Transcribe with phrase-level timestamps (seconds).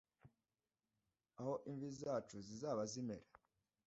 [1.39, 3.27] aho imvi zacu zizaba zimera